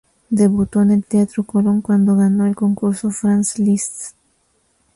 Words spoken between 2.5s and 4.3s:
concurso Franz Liszt.